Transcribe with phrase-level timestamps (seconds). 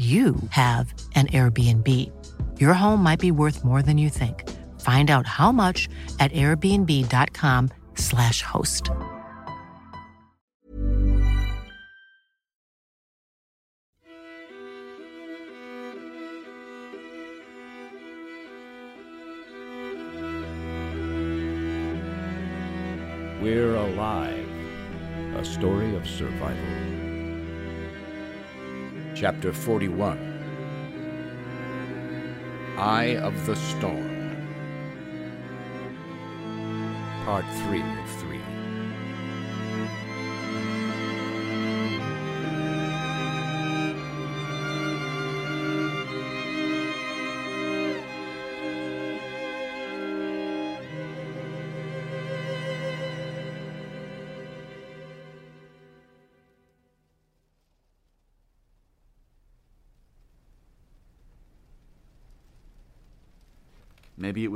[0.00, 1.86] you have an Airbnb.
[2.58, 4.48] Your home might be worth more than you think.
[4.80, 8.88] Find out how much at airbnb.com/slash host.
[23.42, 24.48] We're Alive,
[25.36, 26.89] a story of survival.
[29.20, 30.16] Chapter 41
[32.78, 34.34] Eye of the Storm.
[37.26, 38.29] Part 3 of 3.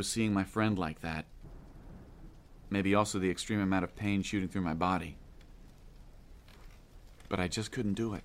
[0.04, 1.24] Was seeing my friend like that.
[2.68, 5.16] Maybe also the extreme amount of pain shooting through my body.
[7.30, 8.22] But I just couldn't do it.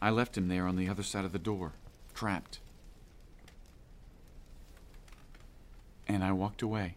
[0.00, 1.74] I left him there on the other side of the door,
[2.12, 2.58] trapped.
[6.08, 6.96] And I walked away.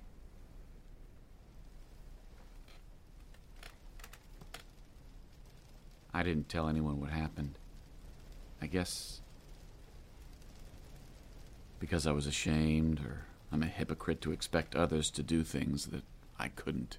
[6.12, 7.60] I didn't tell anyone what happened.
[8.60, 9.22] I guess
[11.80, 16.04] because I was ashamed, or I'm a hypocrite to expect others to do things that
[16.40, 16.98] I couldn't.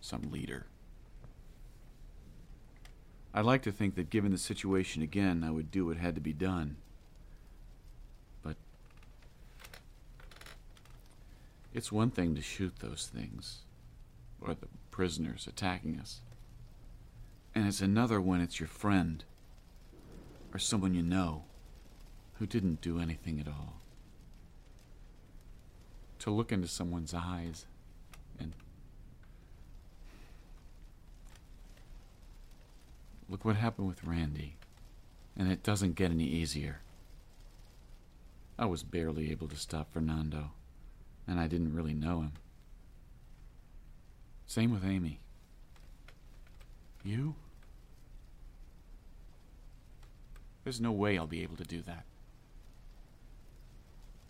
[0.00, 0.66] Some leader.
[3.32, 6.20] I'd like to think that given the situation again, I would do what had to
[6.20, 6.76] be done.
[8.42, 8.56] But
[11.72, 13.62] it's one thing to shoot those things,
[14.40, 16.20] or the prisoners attacking us.
[17.54, 19.24] And it's another when it's your friend,
[20.52, 21.44] or someone you know
[22.34, 23.80] who didn't do anything at all.
[26.20, 27.66] To look into someone's eyes
[28.40, 28.52] and
[33.28, 34.56] look what happened with Randy.
[35.36, 36.80] And it doesn't get any easier.
[38.58, 40.52] I was barely able to stop Fernando,
[41.26, 42.32] and I didn't really know him.
[44.46, 45.18] Same with Amy.
[47.02, 47.34] You?
[50.62, 52.04] There's no way I'll be able to do that.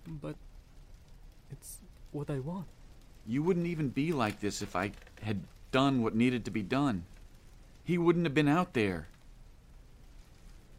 [0.06, 0.36] But
[1.50, 1.78] it's
[2.12, 2.66] what I want.
[3.26, 4.92] You wouldn't even be like this if I
[5.22, 5.40] had
[5.72, 7.04] done what needed to be done.
[7.84, 9.08] He wouldn't have been out there.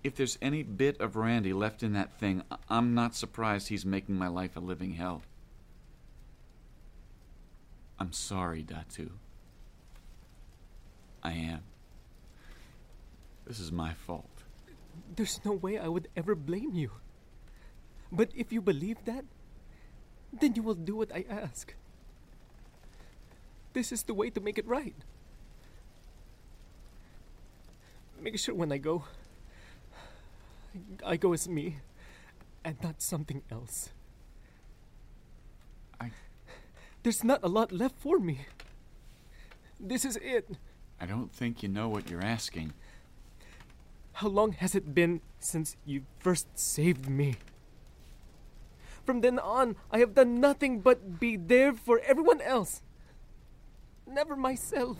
[0.04, 4.16] If there's any bit of Randy left in that thing, I'm not surprised he's making
[4.16, 5.24] my life a living hell.
[8.00, 9.10] I'm sorry, Datu.
[11.24, 11.62] I am.
[13.48, 14.30] This is my fault.
[15.16, 16.92] There's no way I would ever blame you.
[18.12, 19.26] But if you believe that,
[20.40, 21.74] then you will do what I ask.
[23.74, 24.96] This is the way to make it right.
[28.22, 29.04] Make sure when I go,
[31.06, 31.78] I go as me
[32.64, 33.90] and not something else.
[36.00, 36.12] I
[37.04, 38.48] There's not a lot left for me.
[39.80, 40.50] This is it.
[41.00, 42.74] I don't think you know what you're asking.
[44.14, 47.36] How long has it been since you first saved me?
[49.06, 52.81] From then on, I have done nothing but be there for everyone else.
[54.07, 54.98] Never myself.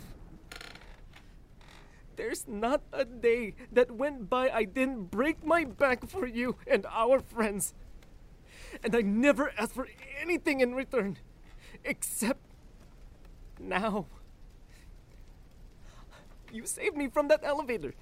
[2.14, 6.86] There's not a day that went by I didn't break my back for you and
[6.86, 7.74] our friends.
[8.82, 9.88] And I never asked for
[10.20, 11.18] anything in return,
[11.84, 12.40] except
[13.58, 14.06] now.
[16.52, 17.94] You saved me from that elevator.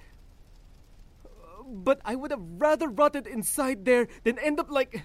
[1.67, 5.03] But I would have rather rotted inside there than end up like.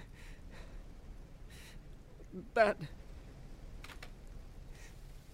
[2.53, 2.77] That.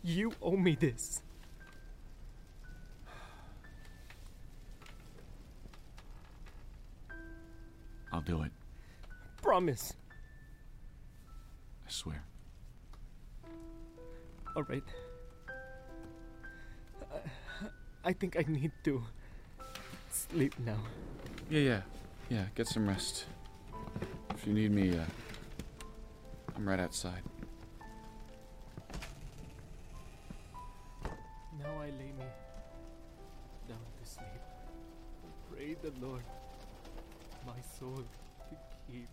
[0.04, 1.22] You owe me this.
[8.12, 8.52] I'll do it.
[9.42, 9.94] Promise.
[11.86, 12.24] I swear.
[14.56, 14.84] All right.
[18.04, 19.04] I think I need to
[20.10, 20.80] sleep now.
[21.50, 21.82] Yeah, yeah.
[22.30, 23.26] Yeah, get some rest.
[24.32, 25.04] If you need me, uh,
[26.58, 27.22] I'm right outside.
[31.60, 32.26] Now I lay me
[33.70, 34.42] down to sleep.
[35.52, 36.24] Pray the Lord
[37.46, 38.04] my soul
[38.50, 38.56] to
[38.92, 39.08] keep.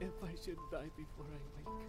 [0.00, 1.86] If I should die before I wake,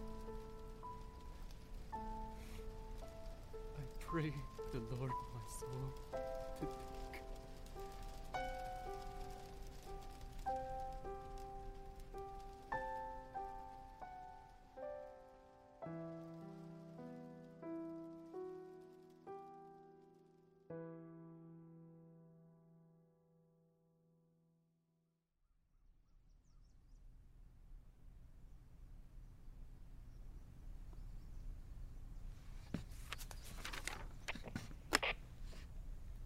[3.80, 4.32] I pray
[4.74, 5.90] the Lord my soul
[6.60, 6.68] to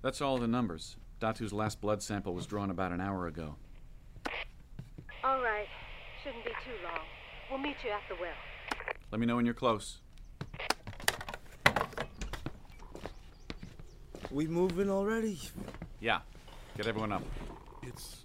[0.09, 0.97] That's all the numbers.
[1.21, 3.53] Datu's last blood sample was drawn about an hour ago.
[5.23, 5.67] All right.
[6.23, 7.01] Shouldn't be too long.
[7.51, 8.33] We'll meet you at the well.
[9.11, 9.99] Let me know when you're close.
[14.31, 15.39] We moving already?
[15.99, 16.21] Yeah.
[16.75, 17.21] Get everyone up.
[17.83, 18.23] It's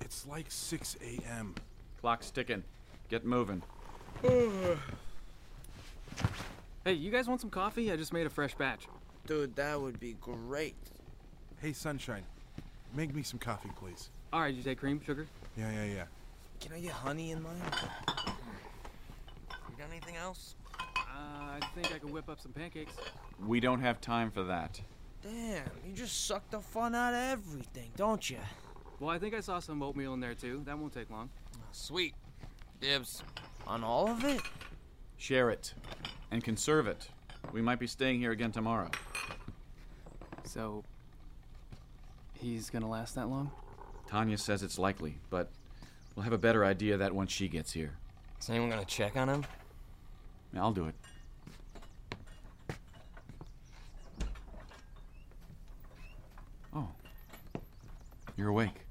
[0.00, 1.56] it's like 6 a.m.
[2.00, 2.62] Clock's ticking.
[3.08, 3.60] Get moving.
[6.84, 7.90] Hey, you guys want some coffee?
[7.90, 8.86] I just made a fresh batch.
[9.26, 10.76] Dude, that would be great.
[11.64, 12.24] Hey, Sunshine,
[12.94, 14.10] make me some coffee, please.
[14.34, 15.26] All right, you say cream, sugar?
[15.56, 16.04] Yeah, yeah, yeah.
[16.60, 17.54] Can I get honey in mine?
[18.06, 20.56] You got anything else?
[20.78, 20.82] Uh,
[21.16, 22.92] I think I could whip up some pancakes.
[23.46, 24.78] We don't have time for that.
[25.22, 28.40] Damn, you just suck the fun out of everything, don't you?
[29.00, 30.60] Well, I think I saw some oatmeal in there too.
[30.66, 31.30] That won't take long.
[31.72, 32.12] Sweet.
[32.82, 33.22] Dibs.
[33.66, 34.42] On all of it?
[35.16, 35.72] Share it.
[36.30, 37.08] And conserve it.
[37.52, 38.90] We might be staying here again tomorrow.
[40.42, 40.84] So,
[42.44, 43.50] he's gonna last that long?
[44.06, 45.50] Tanya says it's likely, but
[46.14, 47.96] we'll have a better idea of that once she gets here.
[48.40, 49.44] Is anyone gonna check on him?
[50.56, 50.94] I'll do it.
[56.74, 56.88] Oh.
[58.36, 58.86] You're awake.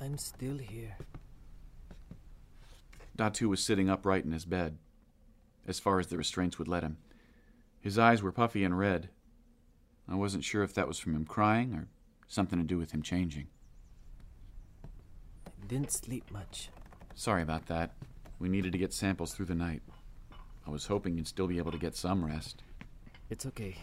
[0.00, 0.96] I'm still here.
[3.16, 4.78] Datu was sitting upright in his bed,
[5.66, 6.96] as far as the restraints would let him.
[7.80, 9.10] His eyes were puffy and red.
[10.08, 11.88] I wasn't sure if that was from him crying or
[12.28, 13.48] something to do with him changing.
[15.66, 16.70] didn't sleep much.
[17.14, 17.92] Sorry about that.
[18.38, 19.82] We needed to get samples through the night.
[20.66, 22.62] I was hoping you'd still be able to get some rest.
[23.30, 23.76] It's okay.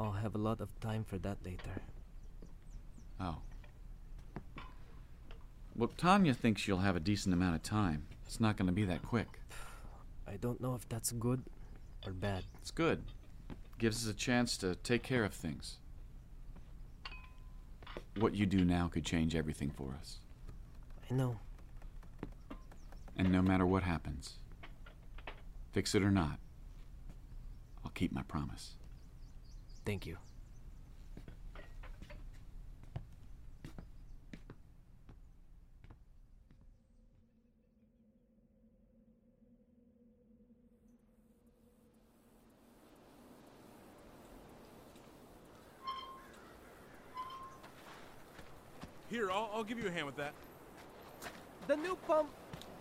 [0.00, 1.82] I'll have a lot of time for that later.
[3.20, 3.36] Oh.
[5.76, 8.06] Well, Tanya thinks you'll have a decent amount of time.
[8.26, 9.28] It's not going to be that quick.
[10.26, 11.42] I don't know if that's good
[12.06, 12.44] or bad.
[12.60, 13.02] It's good.
[13.78, 15.78] Gives us a chance to take care of things.
[18.18, 20.20] What you do now could change everything for us.
[21.10, 21.38] I know.
[23.16, 24.34] And no matter what happens,
[25.72, 26.38] fix it or not,
[27.84, 28.76] I'll keep my promise.
[29.84, 30.16] Thank you.
[49.34, 50.32] I'll, I'll give you a hand with that.
[51.66, 52.28] The new pump,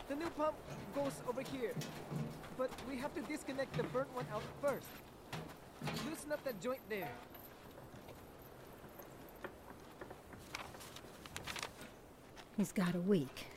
[0.08, 0.54] the new pump
[0.94, 1.74] goes over here.
[2.58, 4.88] But we have to disconnect the burnt one out first.
[6.08, 7.10] Loosen up that joint there.
[12.56, 13.48] He's got a week,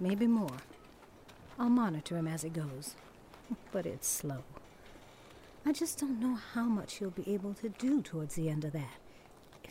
[0.00, 0.56] maybe more.
[1.58, 2.96] I'll monitor him as he goes,
[3.72, 4.42] but it's slow.
[5.66, 8.72] I just don't know how much he'll be able to do towards the end of
[8.72, 9.01] that.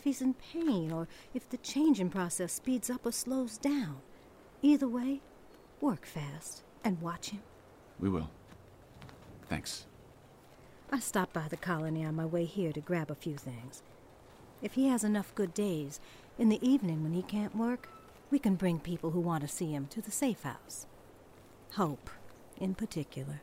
[0.02, 3.98] If he's in pain, or if the changing process speeds up or slows down.
[4.60, 5.20] Either way,
[5.80, 7.40] work fast and watch him.
[8.00, 8.28] We will.
[9.48, 9.86] Thanks.
[10.90, 13.84] I stopped by the colony on my way here to grab a few things.
[14.60, 16.00] If he has enough good days,
[16.36, 17.88] in the evening when he can't work,
[18.28, 20.88] we can bring people who want to see him to the safe house.
[21.74, 22.10] Hope,
[22.58, 23.40] in particular.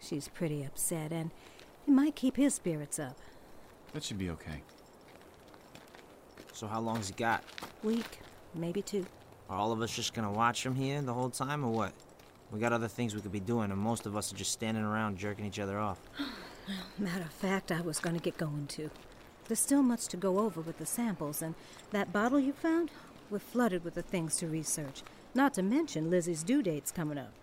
[0.00, 1.30] She's pretty upset, and
[1.86, 3.16] it might keep his spirits up.
[3.92, 4.62] That should be okay.
[6.56, 7.44] So how long's he got?
[7.84, 8.18] Week,
[8.54, 9.04] maybe two.
[9.50, 11.92] Are all of us just gonna watch him here the whole time, or what?
[12.50, 14.82] We got other things we could be doing, and most of us are just standing
[14.82, 16.00] around jerking each other off.
[16.18, 18.88] well, Matter of fact, I was to get going too.
[19.46, 21.54] There's still much to go over with the samples, and
[21.90, 22.90] that bottle you found?
[23.28, 25.02] We're flooded with the things to research.
[25.34, 27.34] Not to mention Lizzie's due date's coming up.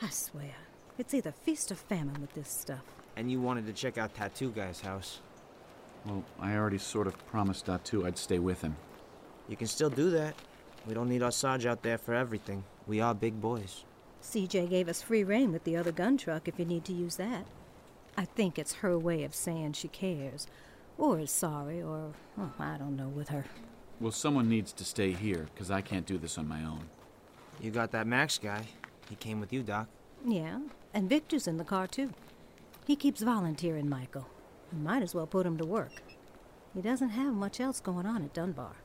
[0.00, 0.54] I swear,
[0.98, 2.84] it's either feast or famine with this stuff.
[3.16, 5.18] And you wanted to check out Tattoo Guy's house.
[6.06, 8.76] Well, I already sort of promised Datu I'd stay with him.
[9.48, 10.34] You can still do that.
[10.86, 12.64] We don't need our Sarge out there for everything.
[12.86, 13.84] We are big boys.
[14.22, 17.16] CJ gave us free rein with the other gun truck if you need to use
[17.16, 17.46] that.
[18.16, 20.46] I think it's her way of saying she cares,
[20.96, 23.44] or is sorry, or oh, I don't know with her.
[24.00, 26.88] Well, someone needs to stay here, because I can't do this on my own.
[27.60, 28.62] You got that Max guy.
[29.08, 29.88] He came with you, Doc.
[30.24, 30.60] Yeah,
[30.94, 32.10] and Victor's in the car too.
[32.86, 34.28] He keeps volunteering, Michael.
[34.72, 36.02] We might as well put him to work.
[36.74, 38.76] He doesn't have much else going on at Dunbar.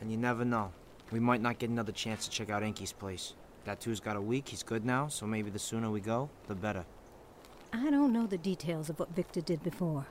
[0.00, 0.72] And you never know.
[1.10, 3.34] We might not get another chance to check out Enki's place.
[3.66, 6.84] Datu's got a week, he's good now, so maybe the sooner we go, the better.
[7.72, 10.06] I don't know the details of what Victor did before,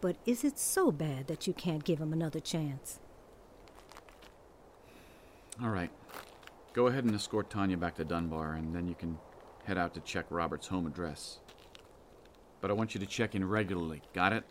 [0.00, 3.00] but is it so bad that you can't give him another chance?
[5.62, 5.90] All right.
[6.72, 9.18] Go ahead and escort Tanya back to Dunbar, and then you can
[9.64, 11.40] head out to check Robert's home address.
[12.66, 14.42] But I want you to check in regularly, got it?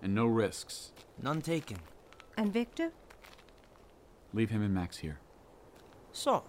[0.00, 0.92] And no risks.
[1.20, 1.78] None taken.
[2.36, 2.92] And Victor?
[4.32, 5.18] Leave him and Max here.
[6.12, 6.44] So,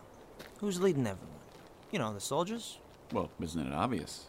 [0.59, 1.39] who's leading everyone?
[1.89, 2.77] You know, the soldiers?
[3.11, 4.25] Well, isn't it obvious?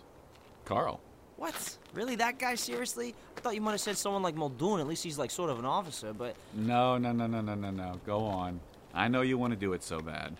[0.64, 1.02] Carl.
[1.36, 1.76] What?
[1.92, 2.16] Really?
[2.16, 2.54] That guy?
[2.54, 3.14] Seriously?
[3.36, 4.80] I thought you might have said someone like Muldoon.
[4.80, 6.34] At least he's like sort of an officer, but.
[6.54, 8.00] No, no, no, no, no, no, no.
[8.06, 8.58] Go on.
[8.94, 10.34] I know you want to do it so bad.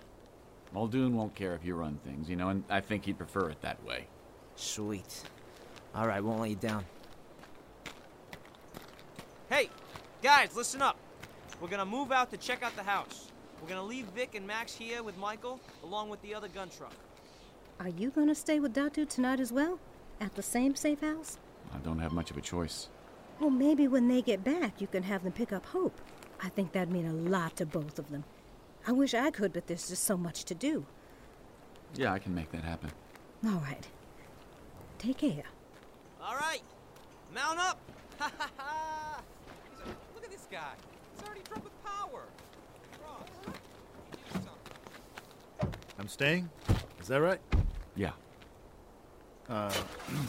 [0.72, 3.60] Muldoon won't care if you run things, you know, and I think he'd prefer it
[3.60, 4.06] that way.
[4.56, 5.24] Sweet.
[5.94, 6.84] All right, won't let you down.
[9.48, 9.68] Hey,
[10.22, 10.96] guys, listen up.
[11.60, 13.30] We're gonna move out to check out the house.
[13.60, 16.94] We're gonna leave Vic and Max here with Michael, along with the other gun truck.
[17.80, 19.78] Are you going to stay with Datu tonight as well?
[20.20, 21.38] At the same safe house?
[21.74, 22.90] I don't have much of a choice.
[23.40, 25.98] Well, maybe when they get back, you can have them pick up Hope.
[26.42, 28.24] I think that'd mean a lot to both of them.
[28.86, 30.84] I wish I could, but there's just so much to do.
[31.94, 32.90] Yeah, I can make that happen.
[33.46, 33.86] All right.
[34.98, 35.44] Take care.
[36.22, 36.62] All right,
[37.34, 37.78] mount up.
[38.20, 39.22] Ha ha ha!
[40.14, 40.74] Look at this guy.
[41.14, 42.24] He's already drunk with power.
[45.98, 46.50] I'm staying?
[47.00, 47.40] Is that right?
[47.96, 48.10] Yeah.
[49.48, 49.72] Uh,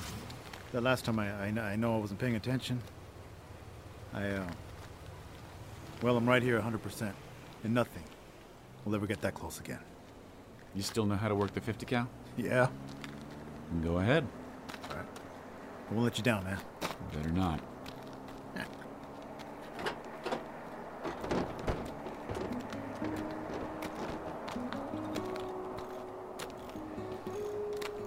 [0.71, 2.81] the last time I, I, I know I wasn't paying attention.
[4.13, 4.47] I, uh,
[6.01, 7.11] well, I'm right here 100%,
[7.65, 8.03] and nothing
[8.85, 9.79] will ever get that close again.
[10.73, 12.07] You still know how to work the 50 cal?
[12.37, 12.67] Yeah?
[13.83, 14.25] Go ahead.
[15.91, 16.57] We'll let you down, man.
[17.13, 17.59] Better not.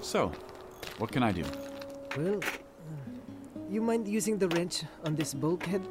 [0.01, 0.31] So,
[0.99, 1.43] what can I do?
[2.17, 2.47] Well, uh,
[3.69, 5.83] you mind using the wrench on this bulkhead?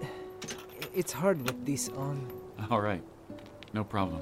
[0.94, 2.32] It's hard with this on.
[2.70, 3.04] All right.
[3.74, 4.22] No problem.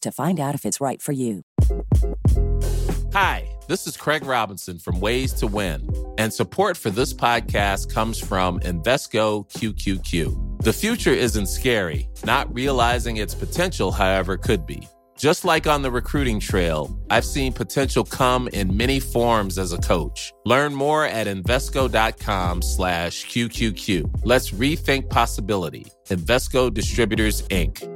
[0.00, 1.42] to find out if it's right for you.
[3.12, 8.18] Hi, this is Craig Robinson from Ways to Win, and support for this podcast comes
[8.18, 10.62] from Invesco QQQ.
[10.62, 14.86] The future isn't scary, not realizing its potential, however, could be.
[15.16, 19.78] Just like on the recruiting trail, I've seen potential come in many forms as a
[19.78, 20.30] coach.
[20.44, 24.20] Learn more at Invesco.com slash QQQ.
[24.24, 25.86] Let's rethink possibility.
[26.08, 27.95] Invesco Distributors, Inc.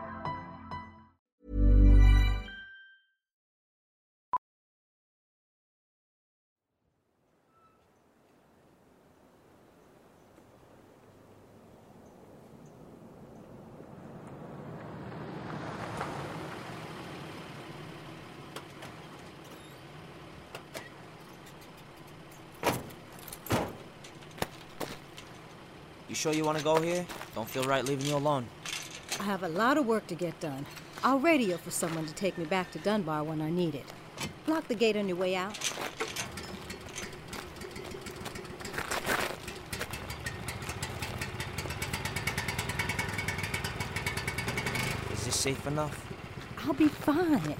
[26.21, 27.03] Sure you want to go here?
[27.33, 28.45] Don't feel right leaving you alone.
[29.19, 30.67] I have a lot of work to get done.
[31.03, 33.85] I'll radio for someone to take me back to Dunbar when I need it.
[34.45, 35.57] Lock the gate on your way out.
[45.11, 46.05] Is this safe enough?
[46.59, 47.55] I'll be fine.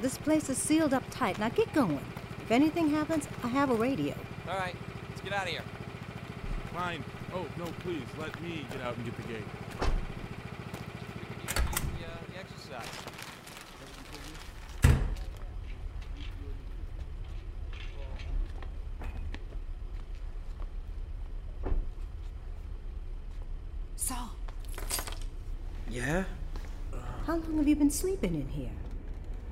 [0.00, 1.38] This place is sealed up tight.
[1.38, 2.04] Now get going.
[2.42, 4.16] If anything happens, I have a radio.
[4.48, 4.74] All right.
[5.10, 5.62] Let's get out of here.
[6.74, 7.04] Fine.
[7.32, 9.44] Oh, no, please, let me get out and get the gate.
[9.78, 9.86] The,
[12.06, 12.88] uh, the exercise.
[23.96, 24.30] Saul,
[25.88, 26.24] Yeah?
[27.26, 28.70] how long have you been sleeping in here?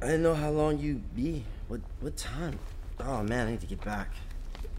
[0.03, 1.45] I didn't know how long you'd be.
[1.69, 2.59] What what time?
[2.99, 4.11] Oh man, I need to get back.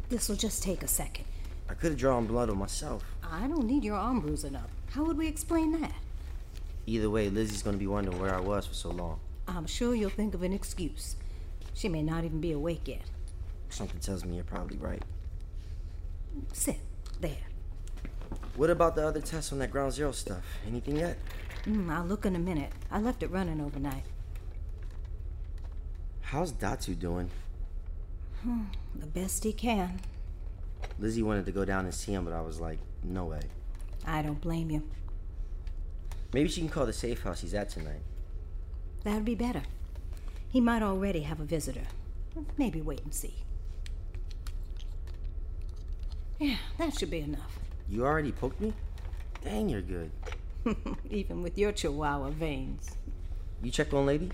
[0.10, 1.26] This will just take a second.
[1.70, 3.04] I could have drawn blood on myself.
[3.24, 4.70] I don't need your arm bruising up.
[4.92, 5.94] How would we explain that?
[6.88, 9.20] Either way, Lizzie's gonna be wondering where I was for so long.
[9.48, 11.16] I'm sure you'll think of an excuse.
[11.76, 13.04] She may not even be awake yet.
[13.70, 15.04] Something tells me you're probably right.
[16.54, 16.80] Sit
[17.22, 17.38] there.
[18.56, 20.44] What about the other tests on that ground zero stuff?
[20.68, 21.18] Anything yet?
[21.66, 22.72] Mm, I'll look in a minute.
[22.90, 24.04] I left it running overnight.
[26.22, 27.30] How's Datu doing?
[28.44, 30.00] Hmm, the best he can.
[31.00, 33.40] Lizzie wanted to go down and see him, but I was like, no way.
[34.06, 34.84] I don't blame you.
[36.34, 38.02] Maybe she can call the safe house he's at tonight.
[39.04, 39.64] That'd be better.
[40.50, 41.86] He might already have a visitor.
[42.58, 43.34] Maybe wait and see.
[46.38, 47.60] Yeah, that should be enough.
[47.90, 48.74] You already poked me?
[49.44, 50.12] Dang, you're good.
[51.10, 52.98] Even with your chihuahua veins.
[53.64, 54.32] You checked on lady?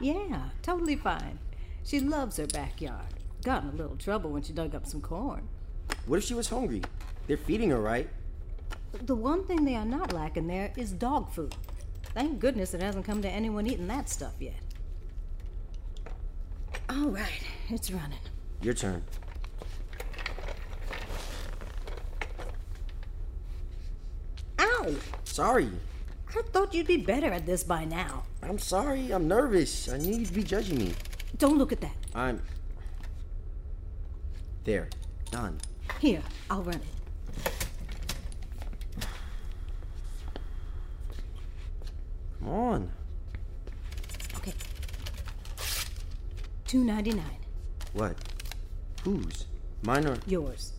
[0.00, 1.38] Yeah, totally fine.
[1.84, 3.06] She loves her backyard.
[3.44, 5.48] Got in a little trouble when she dug up some corn.
[6.06, 6.82] What if she was hungry?
[7.26, 8.08] They're feeding her, right?
[8.92, 11.54] The one thing they are not lacking there is dog food.
[12.14, 14.54] Thank goodness it hasn't come to anyone eating that stuff yet.
[16.88, 18.18] All right, it's running.
[18.62, 19.02] Your turn.
[24.58, 24.94] Ow!
[25.24, 25.70] Sorry.
[26.28, 28.22] I thought you'd be better at this by now.
[28.42, 29.10] I'm sorry.
[29.12, 29.88] I'm nervous.
[29.88, 30.92] I knew you'd be judging me.
[31.38, 31.96] Don't look at that.
[32.14, 32.42] I'm.
[34.64, 34.88] There.
[35.30, 35.58] Done.
[36.00, 36.82] Here, I'll run it.
[42.38, 42.90] Come on.
[44.36, 44.52] Okay.
[46.66, 47.38] Two ninety nine.
[47.92, 48.16] What?
[49.02, 49.46] Whose?
[49.82, 50.18] Mine or.
[50.26, 50.72] Yours.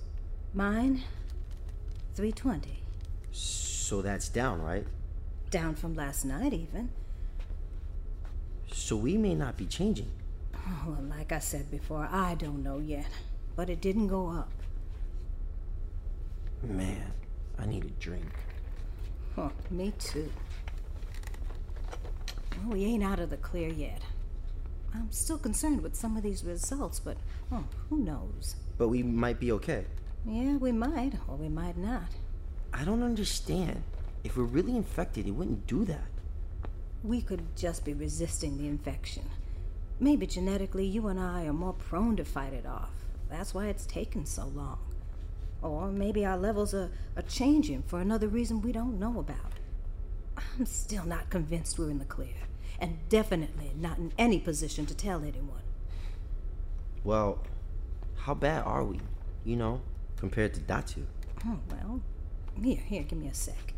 [0.53, 1.03] Mine.
[2.13, 2.83] Three twenty.
[3.31, 4.85] So that's down, right?
[5.49, 6.89] Down from last night, even.
[8.71, 10.11] So we may not be changing.
[10.55, 13.07] Oh, like I said before, I don't know yet.
[13.55, 14.51] But it didn't go up.
[16.63, 17.11] Man,
[17.59, 18.25] I need a drink.
[19.35, 20.31] Huh, me too.
[22.63, 24.01] Well, we ain't out of the clear yet.
[24.93, 27.17] I'm still concerned with some of these results, but
[27.51, 28.55] oh, who knows?
[28.77, 29.85] But we might be okay.
[30.25, 32.09] Yeah, we might, or we might not.
[32.73, 33.83] I don't understand.
[34.23, 36.07] If we're really infected, it wouldn't do that.
[37.03, 39.23] We could just be resisting the infection.
[39.99, 42.89] Maybe genetically, you and I are more prone to fight it off.
[43.29, 44.79] That's why it's taken so long.
[45.61, 49.53] Or maybe our levels are, are changing for another reason we don't know about.
[50.37, 52.35] I'm still not convinced we're in the clear,
[52.79, 55.63] and definitely not in any position to tell anyone.
[57.03, 57.39] Well,
[58.17, 58.99] how bad are we?
[59.45, 59.81] You know,
[60.17, 61.05] compared to Datu?
[61.45, 62.01] Oh, well,
[62.61, 63.73] here, here, give me a sec.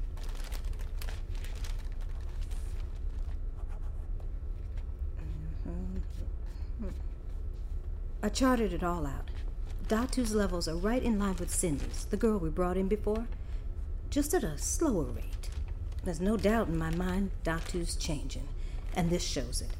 [5.68, 6.92] Mhm.
[8.22, 9.30] I charted it all out.
[9.90, 13.26] Datu's levels are right in line with Cindy's, the girl we brought in before,
[14.12, 15.50] just at a slower rate.
[16.04, 18.48] There's no doubt in my mind Datu's changing,
[18.96, 19.72] and this shows it.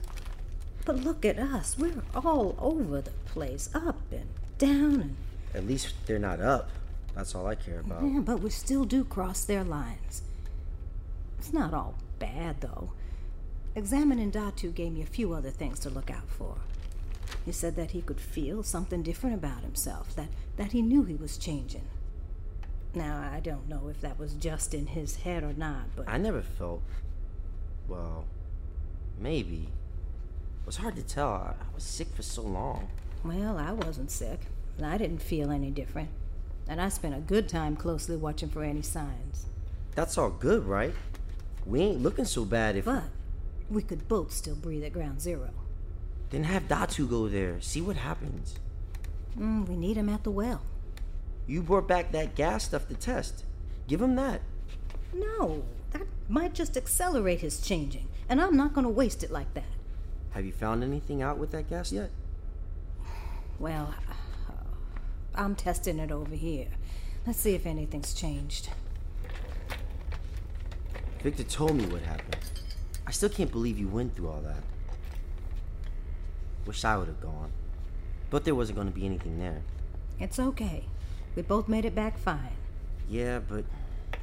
[0.84, 1.78] But look at us.
[1.78, 5.16] We're all over the place, up and down and
[5.54, 6.72] At least they're not up.
[7.14, 8.04] That's all I care about.
[8.04, 10.24] Yeah, but we still do cross their lines.
[11.38, 12.94] It's not all bad, though.
[13.76, 16.56] Examining Datu gave me a few other things to look out for.
[17.46, 21.16] He said that he could feel something different about himself, that, that he knew he
[21.16, 21.88] was changing.
[22.94, 26.10] Now, I don't know if that was just in his head or not, but.
[26.10, 26.82] I never felt.
[27.88, 28.26] Well,
[29.20, 29.70] maybe.
[30.62, 31.30] It was hard to tell.
[31.30, 32.90] I I was sick for so long.
[33.24, 34.40] Well, I wasn't sick,
[34.78, 36.10] and I didn't feel any different.
[36.68, 39.46] And I spent a good time closely watching for any signs.
[39.96, 40.94] That's all good, right?
[41.66, 42.86] We ain't looking so bad if.
[42.86, 43.04] But
[43.70, 45.50] we could both still breathe at ground zero.
[46.30, 47.60] Then have Datu go there.
[47.62, 48.56] See what happens.
[49.38, 50.62] Mm, we need him at the well.
[51.48, 53.46] You brought back that gas stuff to test.
[53.88, 54.42] Give him that.
[55.14, 59.54] No, that might just accelerate his changing, and I'm not going to waste it like
[59.56, 59.64] that.
[60.32, 62.12] Have you found anything out with that gas yet?
[63.58, 63.96] Well,
[65.34, 66.68] I'm testing it over here.
[67.26, 68.70] Let's see if anything's changed.
[71.24, 72.38] Victor told me what happened.
[73.08, 74.64] I still can't believe you went through all that.
[76.66, 77.52] Wish I would have gone.
[78.30, 79.62] But there wasn't going to be anything there.
[80.20, 80.86] It's okay.
[81.36, 82.56] We both made it back fine.
[83.10, 83.66] Yeah, but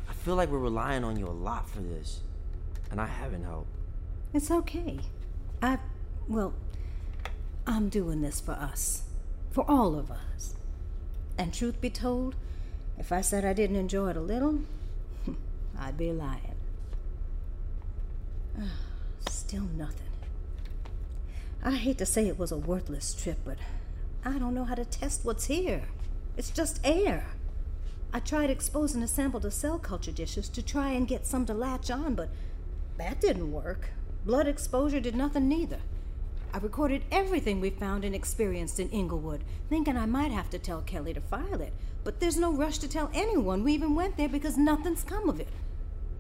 [0.09, 2.21] I feel like we're relying on you a lot for this.
[2.91, 3.71] And I haven't helped.
[4.33, 4.99] It's okay.
[5.63, 5.79] I,
[6.29, 6.55] well,
[7.67, 9.03] I'm doing this for us.
[9.51, 10.55] For all of us.
[11.39, 12.37] And truth be told,
[12.99, 14.61] if I said I didn't enjoy it a little,
[15.79, 16.55] I'd be lying.
[19.29, 20.06] Still nothing.
[21.67, 23.59] I hate to say it was a worthless trip, but
[24.25, 25.83] I don't know how to test what's here.
[26.37, 27.27] It's just air.
[28.13, 31.55] I tried exposing a sample to cell culture dishes to try and get some to
[31.55, 32.29] latch on, but
[32.99, 33.89] that didn't work.
[34.25, 35.81] Blood exposure did nothing neither.
[36.55, 40.83] I recorded everything we found and experienced in Inglewood, thinking I might have to tell
[40.83, 41.73] Kelly to file it,
[42.05, 45.41] but there's no rush to tell anyone we even went there because nothing's come of
[45.41, 45.49] it.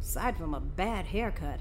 [0.00, 1.60] Aside from a bad haircut.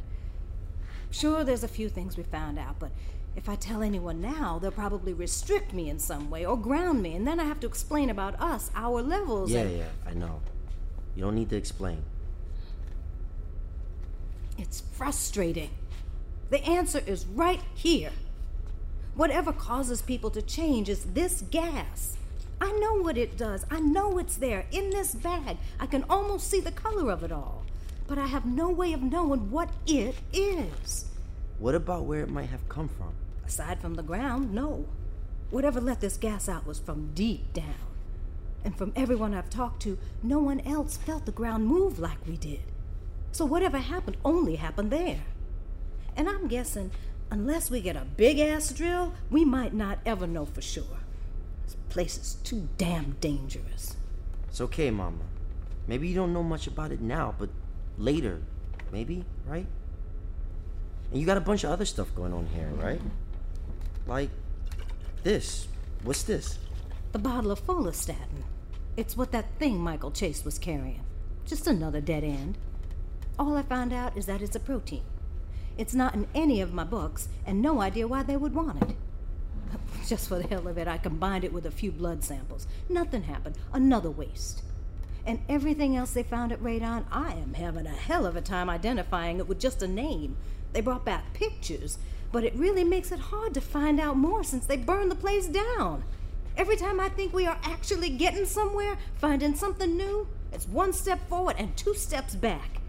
[1.11, 2.91] Sure, there's a few things we found out, but
[3.35, 7.15] if I tell anyone now, they'll probably restrict me in some way or ground me,
[7.15, 9.51] and then I have to explain about us, our levels.
[9.51, 10.41] Yeah, yeah, I know.
[11.15, 12.03] You don't need to explain.
[14.57, 15.71] It's frustrating.
[16.49, 18.11] The answer is right here.
[19.15, 22.17] Whatever causes people to change is this gas.
[22.61, 23.65] I know what it does.
[23.69, 25.57] I know it's there in this bag.
[25.79, 27.63] I can almost see the color of it all.
[28.07, 31.05] But I have no way of knowing what it is.
[31.59, 33.13] What about where it might have come from?
[33.47, 34.87] Aside from the ground, no.
[35.51, 37.75] Whatever let this gas out was from deep down.
[38.63, 42.35] And from everyone I've talked to, no one else felt the ground move like we
[42.35, 42.63] did.
[43.31, 45.21] So whatever happened only happened there.
[46.15, 46.91] And I'm guessing,
[47.29, 50.99] unless we get a big ass drill, we might not ever know for sure.
[51.65, 53.97] This place is too damn dangerous.
[54.49, 55.17] It's okay, Mama.
[55.87, 57.49] Maybe you don't know much about it now, but
[57.97, 58.41] later,
[58.91, 59.67] maybe, right?
[61.11, 63.01] And you got a bunch of other stuff going on here, right?
[64.07, 64.29] Like
[65.23, 65.67] this.
[66.03, 66.59] What's this?
[67.11, 68.43] The bottle of follistatin.
[68.97, 71.03] It's what that thing Michael Chase was carrying.
[71.45, 72.57] Just another dead end.
[73.37, 75.03] All I found out is that it's a protein.
[75.77, 78.95] It's not in any of my books, and no idea why they would want it.
[80.07, 82.67] Just for the hell of it, I combined it with a few blood samples.
[82.87, 83.57] Nothing happened.
[83.73, 84.63] Another waste.
[85.25, 88.69] And everything else they found at Radon, I am having a hell of a time
[88.69, 90.37] identifying it with just a name.
[90.71, 91.97] They brought back pictures,
[92.35, 95.47] but it really makes it hard to find out more since they burned the place
[95.47, 96.03] down.
[96.57, 101.29] Every time I think we are actually getting somewhere, finding something new, it's one step
[101.29, 102.81] forward and two steps back.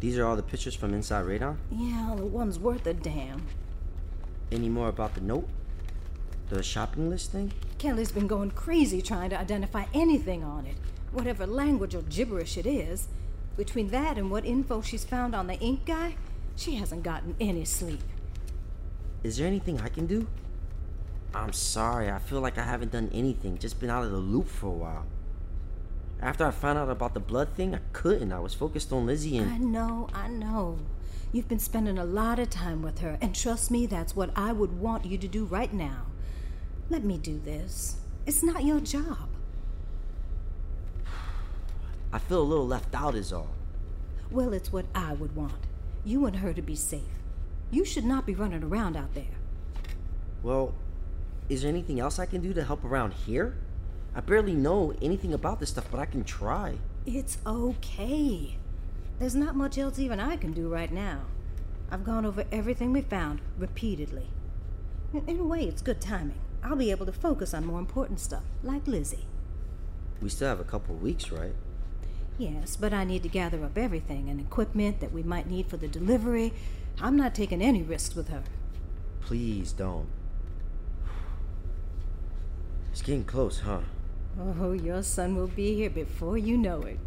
[0.00, 1.56] These are all the pictures from inside Radon?
[1.70, 3.46] Yeah, the one's worth a damn.
[4.50, 5.48] Any more about the note?
[6.48, 7.52] The shopping list thing?
[7.78, 10.74] Kelly's been going crazy trying to identify anything on it,
[11.12, 13.06] whatever language or gibberish it is.
[13.60, 16.16] Between that and what info she's found on the ink guy,
[16.56, 18.00] she hasn't gotten any sleep.
[19.22, 20.26] Is there anything I can do?
[21.34, 24.48] I'm sorry, I feel like I haven't done anything, just been out of the loop
[24.48, 25.04] for a while.
[26.22, 28.32] After I found out about the blood thing, I couldn't.
[28.32, 29.52] I was focused on Lizzie and.
[29.52, 30.78] I know, I know.
[31.30, 34.52] You've been spending a lot of time with her, and trust me, that's what I
[34.52, 36.06] would want you to do right now.
[36.88, 37.98] Let me do this.
[38.24, 39.29] It's not your job.
[42.12, 43.50] I feel a little left out, is all.
[44.30, 45.66] Well, it's what I would want.
[46.04, 47.02] You and her to be safe.
[47.70, 49.24] You should not be running around out there.
[50.42, 50.74] Well,
[51.48, 53.56] is there anything else I can do to help around here?
[54.14, 56.78] I barely know anything about this stuff, but I can try.
[57.06, 58.56] It's okay.
[59.18, 61.22] There's not much else even I can do right now.
[61.90, 64.28] I've gone over everything we found repeatedly.
[65.12, 66.38] In a way, it's good timing.
[66.62, 69.26] I'll be able to focus on more important stuff, like Lizzie.
[70.22, 71.54] We still have a couple of weeks, right?
[72.40, 75.76] Yes, but I need to gather up everything and equipment that we might need for
[75.76, 76.54] the delivery.
[76.98, 78.42] I'm not taking any risks with her.
[79.20, 80.08] Please don't.
[82.92, 83.80] It's getting close, huh?
[84.40, 86.98] Oh, your son will be here before you know it.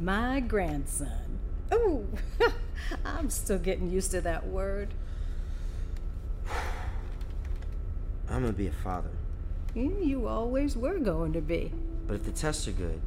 [0.00, 1.38] My grandson.
[1.70, 2.06] Oh,
[3.04, 4.94] I'm still getting used to that word.
[8.30, 9.10] I'm gonna be a father.
[9.74, 11.70] You always were going to be.
[12.06, 13.02] But if the tests are good,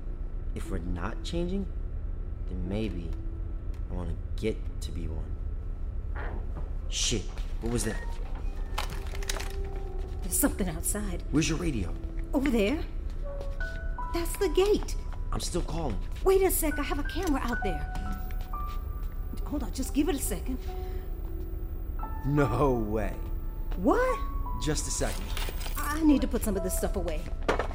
[0.55, 1.65] if we're not changing,
[2.47, 3.09] then maybe
[3.91, 5.23] I want to get to be one.
[6.89, 7.23] Shit,
[7.61, 8.01] what was that?
[10.21, 11.23] There's something outside.
[11.31, 11.93] Where's your radio?
[12.33, 12.79] Over there.
[14.13, 14.95] That's the gate.
[15.31, 15.97] I'm still calling.
[16.23, 17.93] Wait a sec, I have a camera out there.
[19.45, 20.57] Hold on, just give it a second.
[22.25, 23.13] No way.
[23.77, 24.19] What?
[24.63, 25.25] Just a second.
[25.77, 27.21] I need to put some of this stuff away.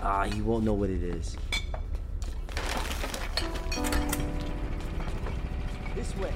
[0.02, 1.36] Ah, you won't know what it is.
[5.98, 6.32] This way.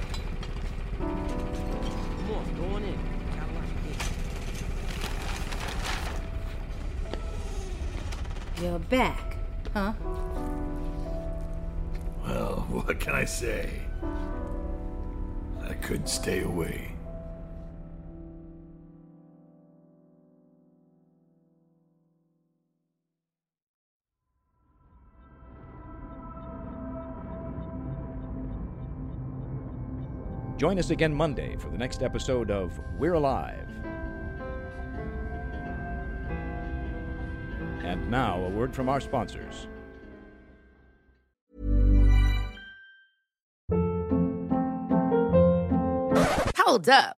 [0.99, 2.99] Come on, go on in.
[8.61, 9.37] You're back,
[9.73, 9.93] huh?
[12.25, 13.69] Well, what can I say?
[15.65, 16.92] I couldn't stay away.
[30.63, 33.67] Join us again Monday for the next episode of We're Alive.
[37.83, 39.67] And now, a word from our sponsors.
[46.55, 47.17] Hold up.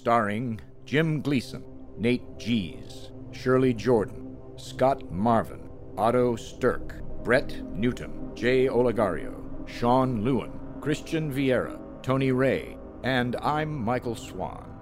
[0.00, 1.62] Starring Jim Gleason,
[1.98, 9.34] Nate Gies, Shirley Jordan, Scott Marvin, Otto Stirk, Brett Newton, Jay Olegario,
[9.68, 14.74] Sean Lewin, Christian Vieira, Tony Ray, and I'm Michael Swan.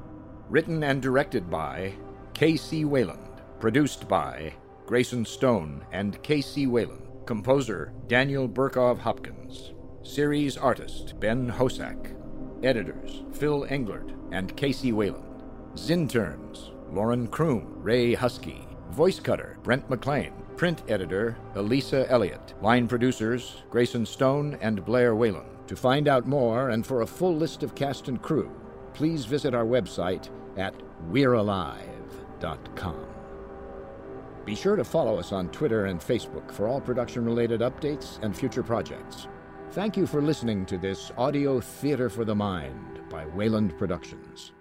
[0.49, 1.95] Written and directed by
[2.35, 2.85] K.C.
[2.85, 3.43] Wayland.
[3.59, 4.53] Produced by
[4.87, 6.69] Grayson Stone and K.C.
[6.69, 7.03] Wayland.
[7.27, 9.73] Composer Daniel Burkov Hopkins.
[10.05, 12.15] Series artist Ben Hosack.
[12.63, 14.93] Editors Phil Englert and K.C.
[14.93, 15.43] Wayland.
[15.75, 18.67] Zinterns Lauren Kroom, Ray Husky.
[18.91, 20.33] Voice cutter Brent McLean.
[20.57, 22.55] Print editor Elisa Elliott.
[22.63, 25.47] Line producers Grayson Stone and Blair Whalen.
[25.69, 28.51] To find out more and for a full list of cast and crew,
[28.95, 30.75] please visit our website at
[31.11, 33.07] we'realive.com.
[34.47, 38.35] Be sure to follow us on Twitter and Facebook for all production related updates and
[38.35, 39.29] future projects.
[39.73, 44.53] Thank you for listening to this audio theater for the mind by Wayland Productions.